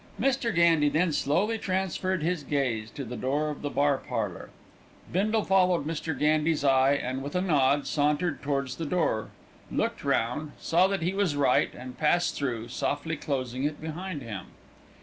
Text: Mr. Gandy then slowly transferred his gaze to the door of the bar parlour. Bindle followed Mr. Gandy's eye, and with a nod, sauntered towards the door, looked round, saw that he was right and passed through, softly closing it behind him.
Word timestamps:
Mr. 0.19 0.51
Gandy 0.51 0.89
then 0.89 1.11
slowly 1.13 1.59
transferred 1.59 2.23
his 2.23 2.41
gaze 2.43 2.89
to 2.89 3.03
the 3.05 3.15
door 3.15 3.51
of 3.51 3.61
the 3.61 3.69
bar 3.69 3.99
parlour. 3.99 4.49
Bindle 5.11 5.43
followed 5.43 5.85
Mr. 5.85 6.17
Gandy's 6.17 6.63
eye, 6.63 6.93
and 6.93 7.21
with 7.21 7.35
a 7.35 7.39
nod, 7.41 7.85
sauntered 7.85 8.41
towards 8.41 8.77
the 8.77 8.85
door, 8.87 9.29
looked 9.71 10.03
round, 10.03 10.53
saw 10.57 10.87
that 10.87 11.03
he 11.03 11.13
was 11.13 11.35
right 11.35 11.69
and 11.75 11.99
passed 11.99 12.33
through, 12.33 12.69
softly 12.69 13.15
closing 13.15 13.63
it 13.63 13.79
behind 13.79 14.23
him. 14.23 14.47